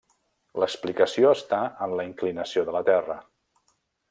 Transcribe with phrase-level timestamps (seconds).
[0.63, 3.23] L'explicació està en la inclinació de la Terra.